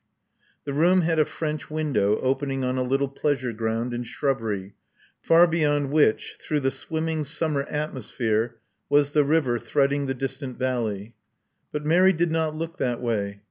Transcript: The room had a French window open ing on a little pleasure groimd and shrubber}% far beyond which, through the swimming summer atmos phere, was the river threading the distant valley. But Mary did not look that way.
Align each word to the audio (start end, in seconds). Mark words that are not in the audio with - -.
The 0.63 0.73
room 0.73 1.01
had 1.01 1.19
a 1.19 1.25
French 1.25 1.69
window 1.69 2.19
open 2.21 2.49
ing 2.49 2.63
on 2.63 2.75
a 2.75 2.81
little 2.81 3.07
pleasure 3.07 3.53
groimd 3.53 3.93
and 3.93 4.03
shrubber}% 4.03 4.71
far 5.21 5.45
beyond 5.45 5.91
which, 5.91 6.37
through 6.41 6.61
the 6.61 6.71
swimming 6.71 7.23
summer 7.23 7.65
atmos 7.71 8.11
phere, 8.11 8.55
was 8.89 9.11
the 9.11 9.23
river 9.23 9.59
threading 9.59 10.07
the 10.07 10.15
distant 10.15 10.57
valley. 10.57 11.13
But 11.71 11.85
Mary 11.85 12.13
did 12.13 12.31
not 12.31 12.55
look 12.55 12.77
that 12.79 12.99
way. 12.99 13.39